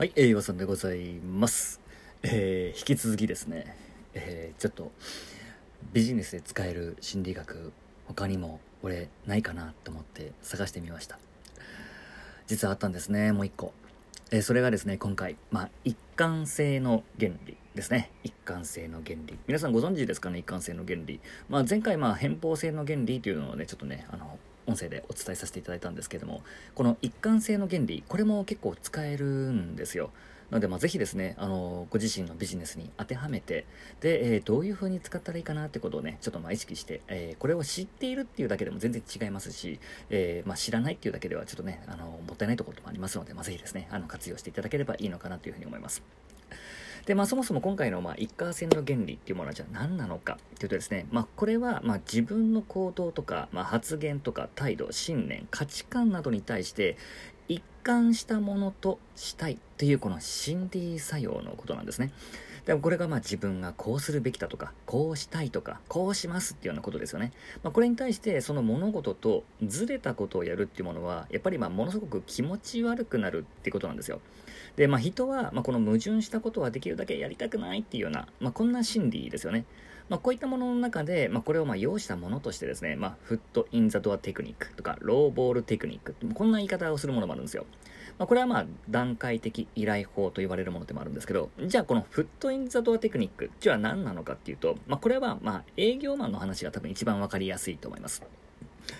[0.00, 1.78] はい、えー、岩さんでございます。
[2.22, 3.76] えー、引き続きですね、
[4.14, 4.92] えー、ちょっと
[5.92, 7.70] ビジネスで使える心理学、
[8.06, 11.18] 他にも俺ないかなと思って探してみました。
[12.46, 13.74] 実はあったんですね、もう一個。
[14.30, 18.10] えー、それがですね、今回、まあ、一貫性の原理ですね。
[18.24, 19.38] 一貫性の原理。
[19.46, 21.20] 皆さんご存知ですかね、一貫性の原理。
[21.50, 26.42] まあ、前回、まあ、偏方性の原理というのをね、ちょっとね、あの、音声でお伝えさせていただいたんですけども
[26.74, 30.10] この一貫性の原理これも結構使えるんですよ
[30.50, 33.66] なので、まあ、ぜひですね、あの、ご自身のビジネスに当てはめて、
[34.00, 39.78] で、えーどういう風に使ったらいいかなってことをね、ちょっとまあ意識して、えーこれを知っているっていうだけでも全然違いますし、
[40.10, 46.02] えーまあ、知らないっていうだけではちょっとね、あの、もったいないところもありますので、まあ、ぜひですね、あの、活用していただければいいのかなというふうに思います。
[47.06, 56.96] で、まあ、そもそも今回の、まあ、一過性の原理っていうものはじゃあ何なのかっていうとですね、まあ、これは、まあ、自分の行動とか、まあ、発言とか態度、信念、価値観などに対して、
[57.50, 62.12] 一貫したものとしたいっていうこの心理作用のことなんですね。
[62.64, 67.32] でもこれがまあ自分がこうするべきだとか、こうしたいとか、こうしますっていうようなことですよね。
[67.64, 74.20] まあ、これに対してその物事とずれたことをやるっていうものは、やっぱりまあものすごく気持ち悪くなるっていうことなんですよ。
[74.76, 79.64] で、まあ人はまこの矛盾したことはできるだけやりたくないっていうような、まあこんな心理ですよね。
[80.10, 87.64] まあ、こういったものの中で、まあ、これをまあ要したものとしてですね、まあ、フットインザドアテクニックとか、ローボールテクニック、こんな言い方をするものもあるんですよ。
[88.18, 98.22] まあ、これはまあ、段階的依頼法と言われるものでもあるんですけど、じゃあこのフットインザドアテクニック、じゃあ何なのかっていうと、まあ、これはまあ、営業マンの話が多分一番わかりやすいと思います。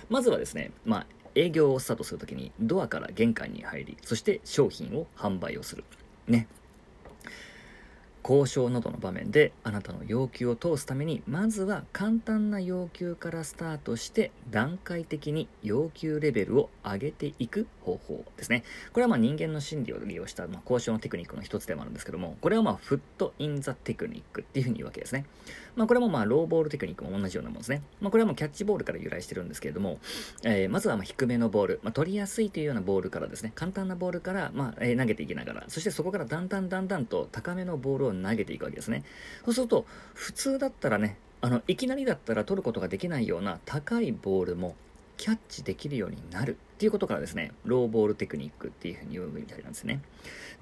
[0.08, 5.83] まずはですね、まあ、営業をスタートするときに、ドアから玄関に入り、そして商品を販売をする。
[6.28, 6.47] ね。
[8.31, 18.62] 交渉などの場面であなたの要求を通すためにまずは簡単な要求からスタートして段階的に要求レベルを上げていく方法ですね。
[18.92, 25.25] これはまあ人間の心理を利用したまあ交渉のテクニックの一つでもあるんですけどもこれはまあフットインザテクニックっていうふうに言うわけですね。
[25.77, 27.83] まあこれもまあローボールテクニックも同じようなものですね。
[28.00, 29.99] まあこれはもうキャッチボールから由来してるんですけれども、
[30.44, 33.53] えーまずはま低めのボール、まあ、取りやすいというようなボールからですね。
[33.55, 35.65] 簡単なボールからま、え投げていきながら。
[35.69, 39.05] そしてそこからだんだんだんだんと高めのボールを投げていくわけですね。
[39.44, 44.77] そうすると普通だったらねあのいきなりだったら取ることができないような高いボールも
[45.20, 50.00] キャッチできるようになるっていうことからですね、ローボールテクニックっていうふうに言うみたいなんですね。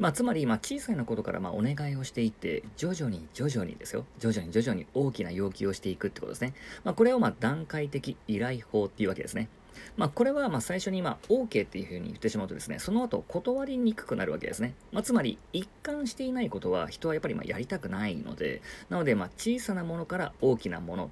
[0.00, 6.54] まあ、つまり、まあ、小さいなことからまあお願いをしていって、徐々に徐々にですよ、徐々に徐々に大きな要求をしていくってことですね。
[6.82, 9.48] まあ、これをまあ段階的依頼法っていうわけですね。
[9.96, 14.74] まあ、これはまあ最初にまあ OK っていうふうに言ってしまうとですね、その後断りにくくなるわけですね。
[14.90, 21.10] まあ、つまり、一貫していないことは人はやっぱりまあやりたくないので、なのでまあ小さなものから大きなもの、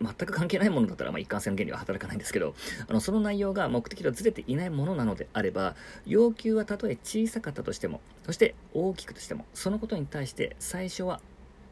[0.00, 2.54] 全く関係ないものだったらまあ一貫性の原理は働かないんですけど、
[2.88, 5.74] あのその内容が目的とずれていないものなのであれば、
[6.06, 11.20] 要求はたとえ小さかったとしても、そして大きくとしても、そのことに対して最初は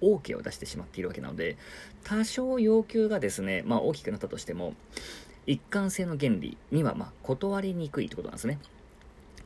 [0.03, 1.57] OK を出してしまっているわけなので、
[2.05, 4.75] 多少要求がですね、まあ大きくなったとしても、
[5.47, 8.59] 一貫性の原理にはまあ断りにくいってことなんですね。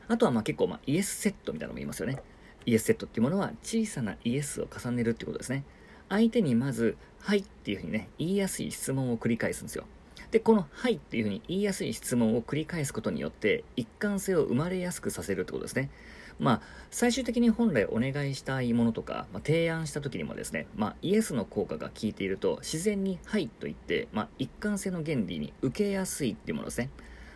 [0.07, 2.21] あとはまあ結構まあイエスセットみたいなのも言いますよね。
[2.65, 5.63] イエスセットっていうものは小さなイエスを重ねるってことですね。
[6.11, 9.85] 相手にまず、はいっていうふうにね、言いやすい質問を繰り返すんですよ。
[10.31, 15.89] で、このはいっていうふうに言いやすい質問を繰り返すことによって、一貫性を生まれやすくさせるってことですね。
[16.37, 26.89] まあ、最終的に本来お願いしたいものとか、まあ、提案した時にもですね、まあ、イエスの効果が効いていると、自然にはいと言って、まあ、一貫性の原理に受けやすいっていうものですね。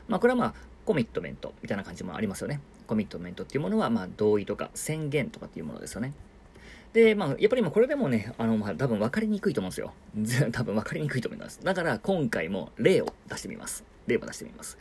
[0.09, 0.53] まあ、これはまあ、
[0.85, 2.59] コミットメントみたいな感じもありますよね。
[2.87, 6.13] コミットメントっていうものは、まあ、同意とか宣言とかっていうものですよね。
[6.95, 9.75] で、まあ、やっぱりまこれでもね、あの、まあ、多分分かりにくいと思うんで
[10.31, 10.47] すよ。
[10.53, 11.59] 多分分かりにくいと思います。
[11.61, 13.83] だから今回も例を出してみます。
[14.07, 14.77] 例を出してみます。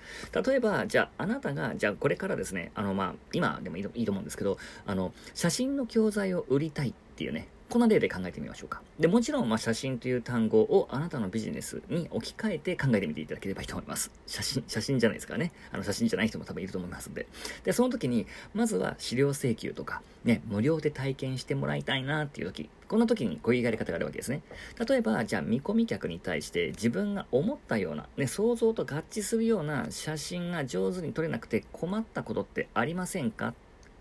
[0.47, 8.83] 例えば、じゃあ、あなたが、じゃあこれからですね、あの、まあ、今でもいいと思うんですけど、あの、写真の教材を売りたいっていうね、こんな例で考えてみましょうか。
[9.01, 14.13] で、もちろん、まあ、写真という単語をあなたのビジネスに置き換えて考えてみていただければいいと思います。
[14.27, 15.51] 写真、写真じゃないですからね。
[15.73, 17.27] あの、写真じゃない人も多分いると思いますんで。
[17.65, 24.43] で、その時に、まずは資料請求とか、ね、無料で体験してもらいたいなっていう時、こんな時にこういうやり方があるわけですね。
[24.89, 33.49] 例えば、じゃあ見込み客に対して自分が思ったような、ね、想像と合致するような写真が上手に撮れなくて困ったことってありませんか？
[33.49, 33.55] っ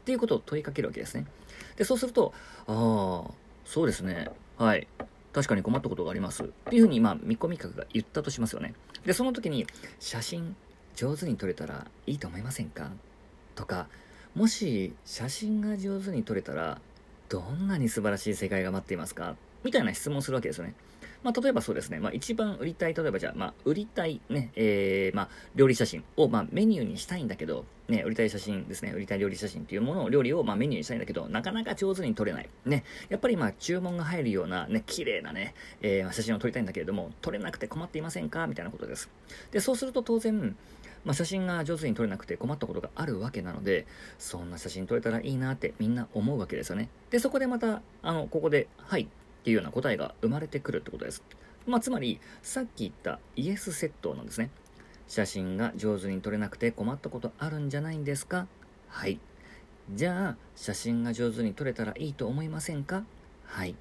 [0.06, 1.26] ていうことを問いかけるわけですね。
[1.78, 2.34] で、そうすると、
[2.68, 3.32] ああ、
[3.74, 4.30] そうですね。
[4.60, 4.88] はい。
[5.34, 6.44] 確かに困ったことがあります。
[6.44, 8.76] っていうふうに、まあ、見込み客が言ったとしますよね。
[9.04, 9.66] で、その時に、
[10.00, 10.56] 写真
[10.96, 12.92] 上手に撮れたらいいと思いませんか？
[13.56, 13.88] とか、
[14.36, 16.80] もし写真が上手に撮れたら、
[17.30, 19.36] どんなに素晴らしい世界が待っていますか？
[19.64, 20.74] みたいな質問するわけですよね。
[21.24, 32.50] まあ、例えばそうですね、まあ、一番売りたい、例えばじゃあ、まあ、売りたいね、えー、まあ、料理写真を、まあ、メニューにしたいんだけど、ね、売りたい写真ですね、売りたい料理写真っていうものを、料理を、まあ、メニューにしたいんだけど、なかなか上手に撮れない。
[32.66, 38.46] ね、やっぱり、まあ、注文が入るような、ね、綺麗なね、えー、写真を撮りたいんだけれども、撮れなくて困っていませんか？
[38.48, 39.10] みたいなことです。
[39.52, 40.58] で、そうすると当然、
[41.06, 43.86] まあ、写真が上手に撮れなくて困ったことがあるわけなので、
[44.20, 46.90] そんな写真撮れたらいいなってみんな思うわけですよね。
[47.12, 49.08] で、そこでまた、あの、ここで、はい
[49.44, 51.22] っていうような答えが生まれてくるってことです。
[51.68, 54.50] まあ、つまり、さっき言ったイエスセットなんですね。
[55.10, 58.48] 写真が上手に撮れなくて困ったことあるんじゃないんですか？
[58.88, 59.20] はい。
[59.94, 63.04] じゃあ、写真が上手に撮れたらいいと思いませんか？
[63.44, 63.76] はい。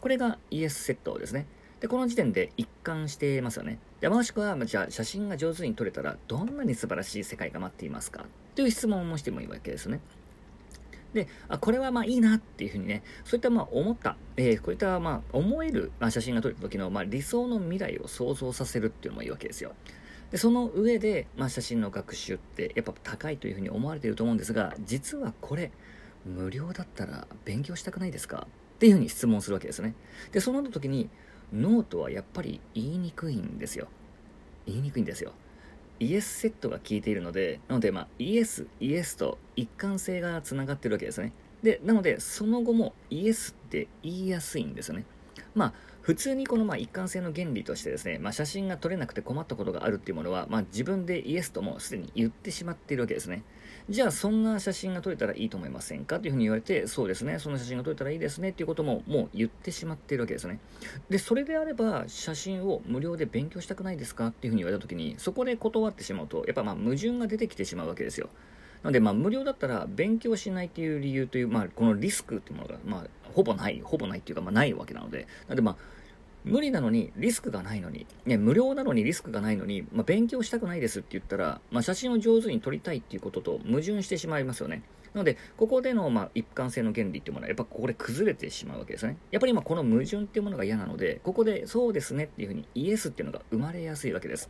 [0.00, 1.46] これがイエスセットですね。
[1.80, 3.80] で、この時点で一貫していますよね。
[4.00, 8.26] で、もしくは、じゃあ写真が上手に撮れたらどんなに素晴らしい世界が待っていますか？
[8.54, 10.00] という質問もしてもいいわけですね。
[11.12, 19.72] で、あ、これはまあいいなっていうふうにね、そういったまあ思った、えー、こういったまあ思える、まあ、写真が撮れた時のまあ理想の未来を想像させるっていうのもいいわけですよ。
[20.30, 25.72] で、その上で、まあ写真の学習ってやっぱ高いというふうに思われていると思うんですが、実はこれ、
[26.24, 28.46] 無料だったら勉強したくないですか？
[28.76, 29.94] っていうふうに質問するわけですね。
[30.32, 31.10] で、その時に、
[31.52, 33.88] ノーとはやっぱり言いにくいんですよ。
[34.66, 35.32] 言いにくいんですよ。
[36.00, 41.32] イエスセットが効いているので、なので、まあ、イエス、イエスと一貫性がつながってるわけですね。
[41.62, 45.04] で、なので、その後もイエスって言いやすいんですよね。
[45.54, 45.72] まあ、
[46.02, 53.42] 普通にこのまあ一貫性の原理としてですね、まあ、写真が撮れなくて困ったことがあるっていうものは、まあ、自分でイエスともすでに言ってしまっているわけですね。
[53.88, 56.20] じゃあそんな写真が撮れたらいいと思いませんか？
[56.20, 60.60] というふうに言われて、そうですね、そんな写真が撮れたらいいですねっていうことももう言ってしまっているわけですね。
[61.08, 64.28] で、それであれば写真を無料で勉強したくないですか？
[64.28, 68.28] っていうふうに言われた時に、そこで断ってしまうと、やっぱまあ矛盾が出てきてしまうわけですよ。
[68.82, 75.76] なので、まあ、無料だったら勉強しないっていう理由という、まあ、このリスクっていうものが、まあ、ほぼない、ほぼないっていうか、まあ、ないわけなので、なので、まあ、
[76.44, 84.82] 無理なのにリスクがないのに、ね、無料なのにリスクがないのに、まあ、勉強したくないですって言ったら、まあ、写真を上手に撮りたいっていうことと矛盾してしまいますよね。
[85.14, 89.16] なので、ここでの、まあ、一貫性の原理っていうものは、やっぱここで崩れてしまうわけですね。
[89.30, 94.48] やっぱり今この矛盾っていうものが嫌なので、ここでそうですねっていうふうにイエスっていうのが生まれやすいわけです。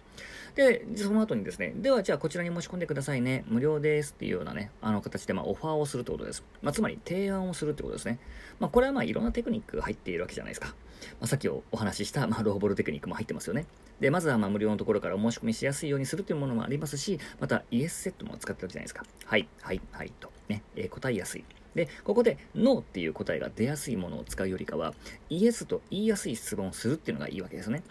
[0.55, 6.45] で、その後にですね、ではじゃあこちらに申し込んでくださいね、無料ですっていうようなね、あの形でまあオファーをするってことです。
[6.63, 8.19] まあ、つまり提案をするってことですね。
[8.59, 10.75] まあ、これはまあいろんなテクニックが入っているわけじゃないですか。
[11.21, 13.67] まあ、さっきお話しした、まあ、ローボルテクニックも入ってますよね。
[14.01, 19.05] で、まずはま無料のところからお申し込みしやすいようにするというものもありますし、またイエスセットも使ってるわけじゃないですか。
[19.25, 20.33] はい、はい、はい、と。
[20.49, 21.45] ね、えー、答えやすい。
[21.75, 24.95] で、ここでノーっていう答えが出やすいものを使うよりかは、
[25.29, 27.83] イエスと言いやすい質問をするっていうのがいいわけですね。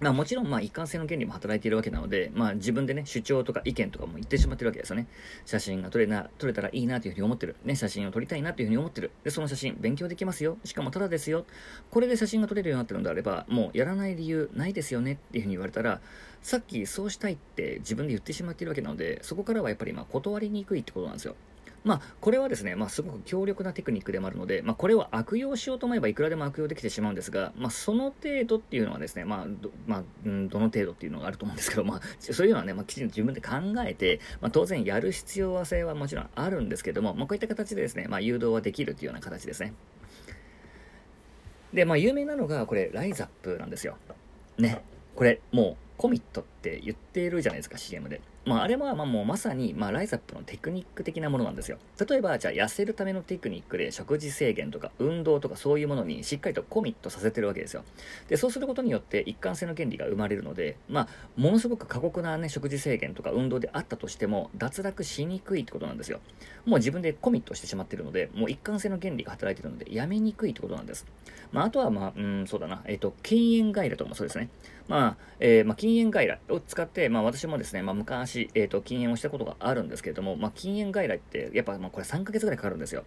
[0.00, 5.06] まあもちろんまあ一貫性の原理も働いているわけなので、まあ自分でね、主張とか意見とかも言ってしまってるわけですよね。
[5.44, 7.56] 写真が撮れな、撮れたらいいなというふうに思ってる。
[7.64, 9.10] ね、写真を撮りたいなというふうに思ってる。
[9.24, 10.56] で、その写真勉強できますよ。
[10.64, 11.44] しかもただですよ。
[11.90, 16.00] これで写真が撮れるようになってるのであれば、もうやらない理由ないですよねっていうふうに言われたら、
[16.40, 21.36] さっきそうしたいって自分で言ってしまっているわけなので、そこからはやっぱりまあ断りにくいってことなんですよ。
[21.82, 33.56] まあ、これはですね、まあ、すごく強力なテクニックでもあるので、まあ、これを悪用しようと思えばいくらでも悪用できてしまうんですが、まあ、その程度っていうのはですね、まあ、ど、まあ、うん、どの程度っていうのがあると思うんですけど、まあ、 そういうのはね、まあ、きちんと自分で考
[33.86, 39.72] えて、まあ、当然やる必要性はもちろんあるんですけども、まあ、こういった形でですね、まあ、誘導はできるというような形ですね。
[41.72, 43.96] で、まあ、有名なのが、これ、ライザップなんですよ。
[44.58, 44.82] ね。
[45.14, 48.20] これ、もう、コミットっって言ってるじゃないですか、CM で。
[48.44, 51.78] まあ、あれはまあもうまさに、まあ、ライザップのテクニック的なものなんですよ。
[52.08, 57.84] 例えば、じゃあ痩せるためのテクニックで食事制限とか運動とかそういうものにしっかりとコミットさせてるわけですよ。
[58.28, 66.20] で、そうすることによって一貫性の原理が生まれるので、まあ、ものすごく過酷なね、食事制限とか運動であったとしても、脱落しにくいってことなんですよ。
[66.66, 71.06] もう自分でコミットしてしまってるので、もう一貫性の原理が働いてるので、やめにくいってことなんです。
[71.52, 74.48] まあ、あとは、まあ、うん、そうだな、えっ、ー、と、禁煙外来とかもそうですね。
[74.88, 83.04] まあ、えー、まあ、禁煙外来を使って、まあ、私もですね、まあ、昔、えっ、ー、と、禁煙をしたことがあるんですけれども、まあ、禁煙外来って、やっぱ、まあ、これ3ヶ月ぐらいかかるんですよ。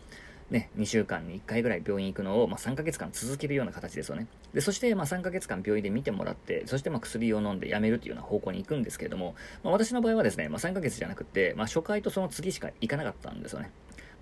[0.50, 4.28] ね、2週間に1回ぐらい病院行くのを、まあ、3ヶ月間続けるような形ですよね。
[4.54, 13.72] で、そして、まあ、3ヶ月間病院で見てもらって、そして、まあ、薬を飲んでやめるというような方向に行くんですけれども、まあ、私の場合はですね、まあ、3ヶ月じゃなくて、まあ、初回とその次しか行かなかったんですよね。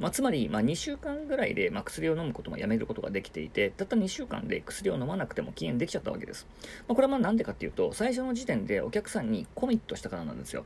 [0.01, 6.47] まあ、つまり、まあ、2週間ぐらいで、まあ、薬を飲むこともやめることができていて、たった2週間で薬を飲まなくても禁煙できちゃったわけです。
[6.87, 10.65] まあ、これはまあなんでかっていうと、最初の時点でお客さんにコミットしたからなんですよ。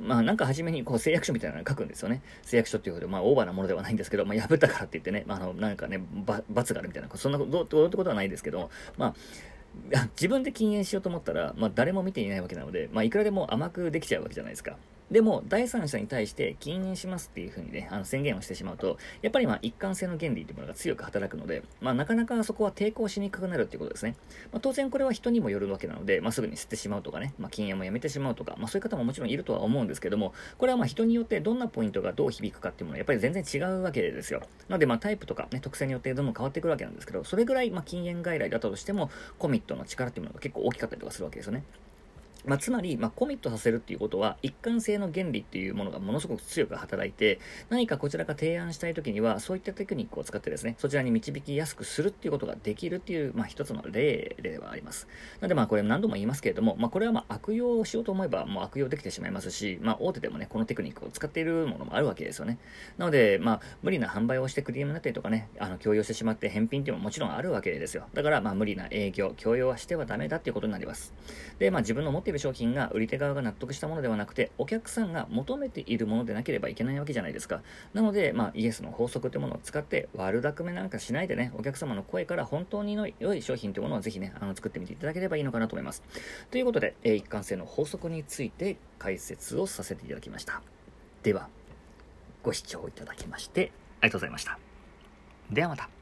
[0.00, 2.22] まあなんか初めにこう誓約書みたいなの書くんですよね。
[2.42, 6.02] 誓約書っていうことで、まあオーバーなものではないんですけど、まあ破ったからって言ってね、まあ、あのなんかね、
[6.50, 8.68] 罰があるみたいな、そんなこと、どうってことはないですけど、
[8.98, 9.14] まあ
[10.16, 14.76] 自分で禁煙しようと思ったら、まあ誰も見ていないわけなので、まあいくらでも甘くできちゃうわけじゃないですか。
[15.10, 24.16] でも、第三者に対して禁煙しますっていうふうにね、あの宣言をしてしまうと、やっぱりまあ一貫性の原理っていうものが強く働くので、まあなかなかそこは抵抗しにくくなるっていうことですね。
[24.52, 34.40] まあ当然これは人にもよるわけなので、まあすぐに吸ってしまうとかね、まあ禁煙もやめてしまうとか、まあそういう方ももちろんいるとは思うんですけども、これはまあ人によってどんなポイントがどう響くかっていうものはやっぱり全然違うわけですよ。
[34.68, 41.62] なのでまあタイプとかね、特性によってどんどん変わってくるわけなんですけど、それぐらいまあ禁煙外来だったとしても、コミットの力っていうものが結構大きかったりとかするわけですよね。
[42.46, 55.08] まあ、つまり、まあ、コミットさせるっていうことは、一貫性の原理っていうものがものすごく強く働いて、何かこちらが提案したいときには、そういったテクニックを使ってですね、そちらに導きやすくするっていうことができるっていう、まあ、一つの例ではあります。
[55.40, 62.58] なので、まあ、これ何度も言いますけれども、まあ、これはまあ、悪用しようと思えば、もう悪用できてしまいますし、まあ、大手でもね、このテクニックを使っているものもあるわけですよね。
[62.96, 68.06] なので、まあ、無理な販売をしてクリームになったりとかね、あの、強要してしまって返品っていうのももちろんあるわけですよ。
[68.14, 71.12] だから、まあ、無理な営業、強要はしてはダメだっていうことになります。
[71.58, 77.62] で、まあ、自分の持っている商品が売り手側が納得したものではなくて、お客さんが求めているものでなければいけないわけじゃないですか。
[77.94, 86.02] なので、まあ、イエスの法則というものを使って、悪巧めなんかしないでね、お客様の声から本当に良い商品というものをぜひね、あの作ってみていただければいいのかなと思います。
[86.50, 90.62] ということで、えー、一貫性の法則について解説をさせていただきました。
[91.22, 91.48] では、
[92.42, 94.58] ご視聴いただきまして、ありがとうございました。
[95.50, 95.95] ではまた。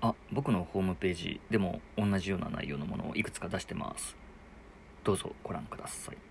[0.00, 4.16] あ、僕のホームページでも同じような内容のものをいくつか出してます。
[5.04, 6.29] どうぞご覧ください。